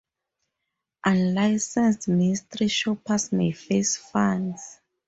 [1.05, 4.79] Unlicensed mystery shoppers may face fines.